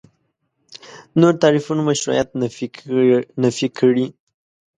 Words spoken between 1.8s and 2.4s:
مشروعیت